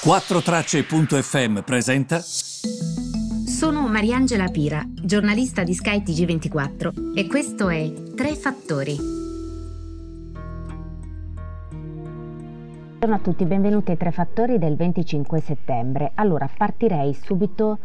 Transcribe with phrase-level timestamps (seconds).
[0.00, 2.20] 4Tracce.fm presenta.
[2.20, 8.96] Sono Mariangela Pira, giornalista di Sky TG24 e questo è Tre Fattori.
[12.98, 16.12] Buongiorno a tutti, benvenuti ai Tre Fattori del 25 settembre.
[16.14, 17.80] Allora, partirei subito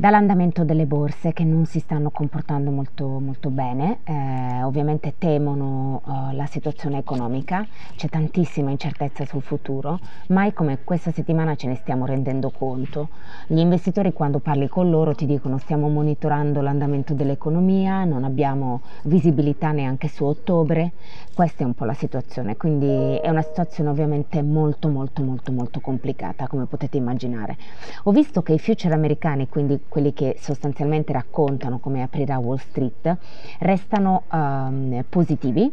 [0.00, 6.34] dall'andamento delle borse che non si stanno comportando molto, molto bene, eh, ovviamente temono uh,
[6.34, 12.06] la situazione economica, c'è tantissima incertezza sul futuro, mai come questa settimana ce ne stiamo
[12.06, 13.10] rendendo conto.
[13.46, 19.70] Gli investitori quando parli con loro ti dicono stiamo monitorando l'andamento dell'economia, non abbiamo visibilità
[19.72, 20.92] neanche su ottobre,
[21.34, 25.80] questa è un po' la situazione, quindi è una situazione ovviamente molto molto molto molto
[25.80, 27.58] complicata come potete immaginare.
[28.04, 33.16] Ho visto che i future americani, quindi quelli che sostanzialmente raccontano come aprirà Wall Street,
[33.58, 35.70] restano um, positivi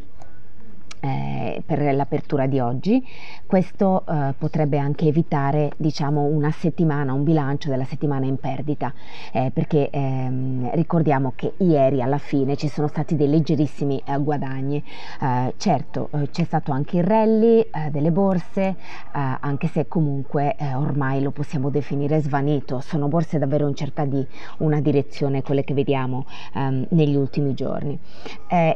[1.07, 3.05] eh, per l'apertura di oggi.
[3.45, 8.93] Questo eh, potrebbe anche evitare diciamo, una settimana, un bilancio della settimana in perdita,
[9.31, 14.83] eh, perché ehm, ricordiamo che ieri alla fine ci sono stati dei leggerissimi eh, guadagni.
[15.21, 18.75] Eh, certo, c'è stato anche il rally delle borse,
[19.11, 22.79] anche se comunque ormai lo possiamo definire svanito.
[22.81, 24.25] Sono borse davvero in cerca di
[24.59, 27.97] una direzione, quelle che vediamo ehm, negli ultimi giorni.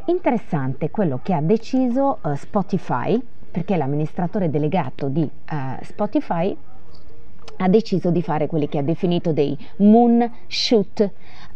[0.06, 3.20] interessante quello che ha deciso uh, Spotify,
[3.50, 6.56] perché l'amministratore delegato di uh, Spotify
[7.56, 11.10] ha deciso di fare quelli che ha definito dei moon shoot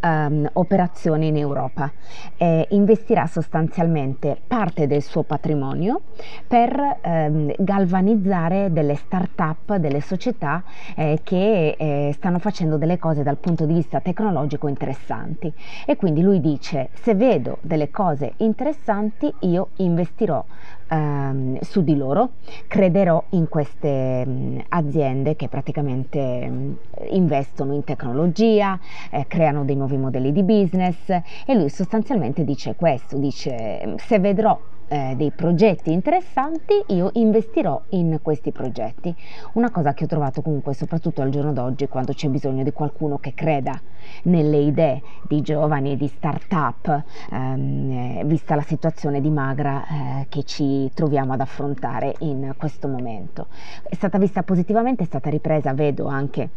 [0.06, 1.90] um, operazioni in Europa.
[2.36, 6.02] Eh, investirà sostanzialmente parte del suo patrimonio
[6.46, 10.62] per um, galvanizzare delle start-up, delle società
[10.94, 15.52] eh, che eh, stanno facendo delle cose dal punto di vista tecnologico interessanti.
[15.84, 20.44] E quindi lui dice, se vedo delle cose interessanti, io investirò
[20.88, 22.32] ehm, su di loro,
[22.66, 26.76] crederò in queste mh, aziende che praticamente mh,
[27.10, 28.78] investono in tecnologia,
[29.10, 34.58] eh, creano dei nuovi modelli di business e lui sostanzialmente dice questo, dice se vedrò
[34.88, 39.14] eh, dei progetti interessanti, io investirò in questi progetti.
[39.54, 43.18] Una cosa che ho trovato comunque soprattutto al giorno d'oggi quando c'è bisogno di qualcuno
[43.18, 43.80] che creda
[44.24, 50.26] nelle idee di giovani e di start-up, ehm, eh, vista la situazione di magra eh,
[50.28, 53.48] che ci troviamo ad affrontare in questo momento.
[53.82, 56.50] È stata vista positivamente, è stata ripresa, vedo anche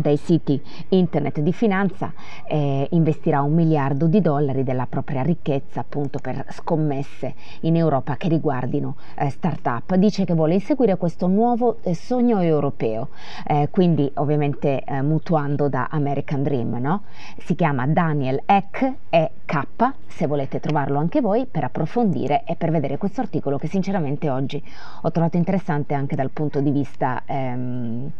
[0.00, 2.12] dai siti internet di finanza
[2.46, 8.28] eh, investirà un miliardo di dollari della propria ricchezza appunto per scommesse in Europa che
[8.28, 9.94] riguardino eh, start-up.
[9.96, 13.08] Dice che vuole inseguire questo nuovo eh, sogno europeo,
[13.46, 16.76] eh, quindi ovviamente eh, mutuando da American Dream.
[16.80, 17.02] No?
[17.38, 19.64] Si chiama Daniel Eck e K,
[20.06, 24.62] se volete trovarlo anche voi per approfondire e per vedere questo articolo che sinceramente oggi
[25.02, 28.10] ho trovato interessante anche dal punto di vista ehm,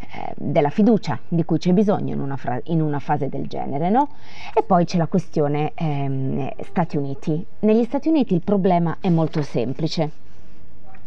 [0.00, 3.90] eh, della fiducia di cui c'è bisogno in una, fra- in una fase del genere,
[3.90, 4.08] no?
[4.52, 7.44] E poi c'è la questione ehm, Stati Uniti.
[7.60, 10.10] Negli Stati Uniti il problema è molto semplice.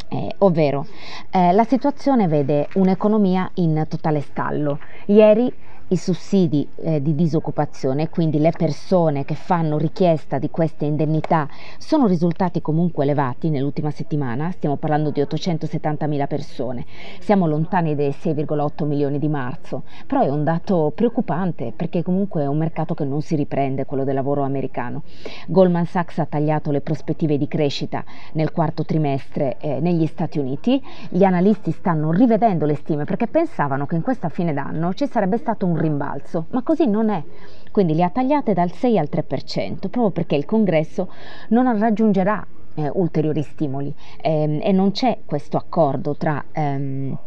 [0.09, 0.87] Eh, ovvero
[1.31, 4.79] eh, la situazione vede un'economia in totale stallo.
[5.07, 5.53] Ieri
[5.89, 12.07] i sussidi eh, di disoccupazione, quindi le persone che fanno richiesta di queste indennità, sono
[12.07, 16.85] risultati comunque elevati nell'ultima settimana, stiamo parlando di 870 mila persone,
[17.19, 22.47] siamo lontani dai 6,8 milioni di marzo, però è un dato preoccupante perché comunque è
[22.47, 25.03] un mercato che non si riprende, quello del lavoro americano.
[25.47, 30.83] Goldman Sachs ha tagliato le prospettive di crescita nel quarto trimestre eh, negli Stati Uniti,
[31.09, 35.37] gli analisti stanno rivedendo le stime perché pensavano che in questa fine d'anno ci sarebbe
[35.37, 37.23] stato un rimbalzo, ma così non è.
[37.71, 41.11] Quindi le ha tagliate dal 6 al 3%, proprio perché il congresso
[41.49, 42.45] non raggiungerà
[42.75, 46.43] eh, ulteriori stimoli ehm, e non c'è questo accordo tra...
[46.51, 47.17] Ehm,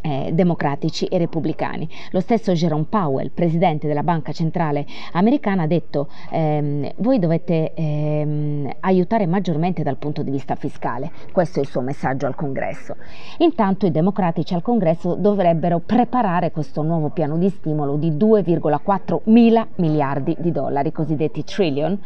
[0.00, 1.88] eh, democratici e repubblicani.
[2.10, 8.70] Lo stesso Jerome Powell, presidente della Banca Centrale Americana, ha detto ehm, voi dovete ehm,
[8.80, 11.10] aiutare maggiormente dal punto di vista fiscale.
[11.32, 12.96] Questo è il suo messaggio al Congresso.
[13.38, 19.66] Intanto i democratici al Congresso dovrebbero preparare questo nuovo piano di stimolo di 2,4 mila
[19.76, 21.98] miliardi di dollari, cosiddetti trillion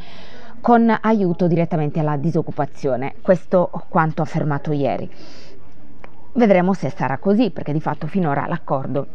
[0.60, 3.16] con aiuto direttamente alla disoccupazione.
[3.20, 5.10] Questo quanto affermato ieri.
[6.36, 9.06] Vedremo se sarà così, perché di fatto finora l'accordo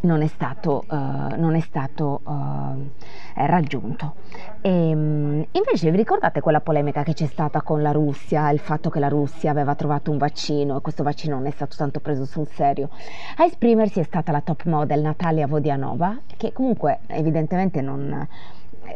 [0.00, 2.90] non è stato, uh, non è stato uh,
[3.34, 4.14] raggiunto.
[4.60, 8.90] E, um, invece vi ricordate quella polemica che c'è stata con la Russia, il fatto
[8.90, 12.26] che la Russia aveva trovato un vaccino e questo vaccino non è stato tanto preso
[12.26, 12.90] sul serio?
[13.38, 18.28] A esprimersi è stata la top model Natalia Vodianova, che comunque evidentemente non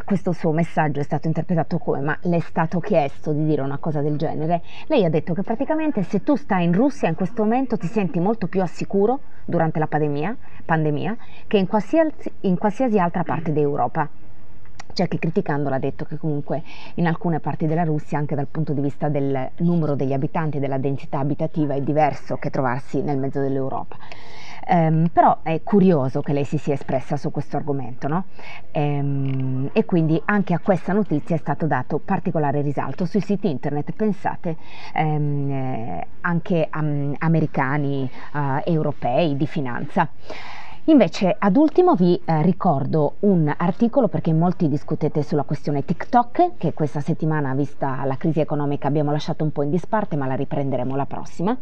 [0.05, 3.79] questo suo messaggio è stato interpretato come ma le è stato chiesto di dire una
[3.79, 7.43] cosa del genere, lei ha detto che praticamente se tu stai in Russia in questo
[7.43, 11.17] momento ti senti molto più assicuro durante la pandemia, pandemia
[11.47, 14.09] che in qualsiasi, in qualsiasi altra parte d'Europa.
[14.93, 16.63] C'è chi criticandola ha detto che comunque
[16.97, 20.61] in alcune parti della Russia, anche dal punto di vista del numero degli abitanti e
[20.61, 23.97] della densità abitativa, è diverso che trovarsi nel mezzo dell'Europa.
[24.65, 28.25] Um, però è curioso che lei si sia espressa su questo argomento, no?
[28.73, 33.91] Um, e quindi anche a questa notizia è stato dato particolare risalto sui siti internet,
[33.91, 34.57] pensate,
[34.95, 40.09] um, anche americani, uh, europei di finanza.
[40.87, 46.75] Invece, ad ultimo vi eh, ricordo un articolo perché molti discutete sulla questione TikTok, che
[46.75, 50.97] questa settimana, vista la crisi economica, abbiamo lasciato un po' in disparte, ma la riprenderemo
[50.97, 51.57] la prossima.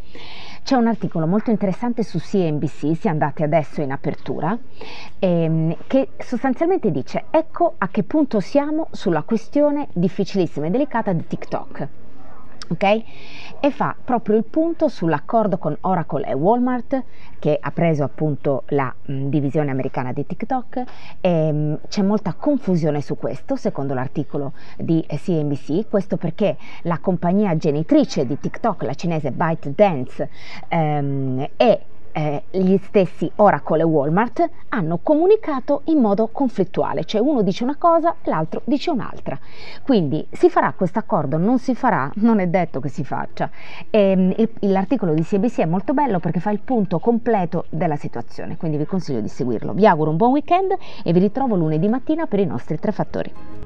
[0.63, 4.59] C'è un articolo molto interessante su CNBC, si è andati adesso in apertura,
[5.19, 11.27] ehm, che sostanzialmente dice ecco a che punto siamo sulla questione difficilissima e delicata di
[11.27, 11.89] TikTok
[12.71, 13.03] ok?
[13.61, 17.05] E fa proprio il punto sull'accordo con Oracle e Walmart
[17.39, 20.83] che ha preso appunto la mh, divisione americana di TikTok
[21.21, 27.57] e mh, c'è molta confusione su questo secondo l'articolo di CNBC, questo perché la compagnia
[27.57, 30.31] genitrice di TikTok, la cinese ByteDance,
[30.69, 31.81] ehm, è
[32.13, 37.77] eh, gli stessi Oracle e Walmart hanno comunicato in modo conflittuale, cioè uno dice una
[37.77, 39.39] cosa e l'altro dice un'altra.
[39.83, 43.51] Quindi si farà questo accordo, non si farà, non è detto che si faccia.
[43.91, 47.97] E, ehm, il, l'articolo di CBC è molto bello perché fa il punto completo della
[47.97, 49.73] situazione, quindi vi consiglio di seguirlo.
[49.73, 53.60] Vi auguro un buon weekend e vi ritrovo lunedì mattina per i nostri tre fattori.